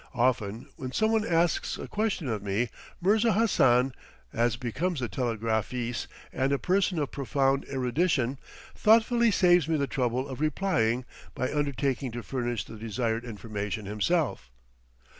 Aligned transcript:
Often, 0.15 0.65
when 0.77 0.91
some 0.93 1.11
one 1.11 1.23
asks 1.27 1.77
a 1.77 1.87
question 1.87 2.27
of 2.27 2.41
me, 2.41 2.69
Mirza 3.01 3.33
Hassan, 3.33 3.93
as 4.33 4.55
becomes 4.55 4.99
a 4.99 5.07
telegraphies, 5.07 6.07
and 6.33 6.51
a 6.51 6.57
person 6.57 6.97
of 6.97 7.11
profound 7.11 7.65
erudition, 7.69 8.39
thoughtfully 8.73 9.29
saves 9.29 9.67
me 9.67 9.77
the 9.77 9.85
trouble 9.85 10.27
of 10.27 10.41
replying 10.41 11.05
by 11.35 11.53
undertaking 11.53 12.11
to 12.13 12.23
furnish 12.23 12.63
the 12.65 12.77
desired 12.77 13.23
information 13.23 13.85
himself. 13.85 14.49